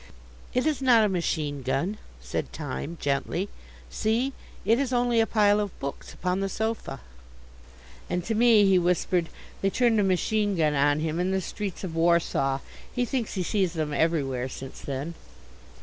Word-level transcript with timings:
"It 0.55 0.65
is 0.65 0.81
not 0.81 1.03
a 1.05 1.07
machine 1.07 1.61
gun," 1.61 1.99
said 2.19 2.51
Time 2.51 2.97
gently. 2.99 3.49
"See, 3.91 4.33
it 4.65 4.79
is 4.79 4.91
only 4.91 5.19
a 5.19 5.27
pile 5.27 5.59
of 5.59 5.79
books 5.79 6.11
upon 6.11 6.39
the 6.39 6.49
sofa." 6.49 7.01
And 8.09 8.25
to 8.25 8.33
me 8.33 8.65
he 8.65 8.79
whispered, 8.79 9.29
"They 9.61 9.69
turned 9.69 9.99
a 9.99 10.03
machine 10.03 10.55
gun 10.55 10.73
on 10.73 11.01
him 11.01 11.19
in 11.19 11.29
the 11.29 11.39
streets 11.39 11.83
of 11.83 11.95
Warsaw. 11.95 12.61
He 12.91 13.05
thinks 13.05 13.35
he 13.35 13.43
sees 13.43 13.73
them 13.73 13.93
everywhere 13.93 14.49
since 14.49 14.79
then." 14.81 15.13